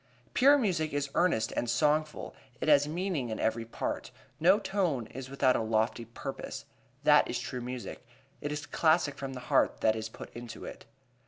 Pure 0.33 0.57
music 0.57 0.93
is 0.93 1.11
earnest 1.13 1.53
and 1.55 1.69
songful. 1.69 2.33
It 2.59 2.67
has 2.67 2.87
meaning 2.87 3.29
in 3.29 3.39
every 3.39 3.65
part. 3.65 4.09
No 4.39 4.57
tone 4.57 5.05
is 5.05 5.29
without 5.29 5.55
a 5.55 5.61
lofty 5.61 6.05
purpose. 6.05 6.65
That 7.03 7.29
is 7.29 7.37
true 7.37 7.61
music. 7.61 8.03
It 8.41 8.51
is 8.51 8.65
classic 8.65 9.13
from 9.15 9.33
the 9.33 9.41
heart 9.41 9.81
that 9.81 9.95
is 9.95 10.09
put 10.09 10.33
into 10.35 10.65
it. 10.65 10.85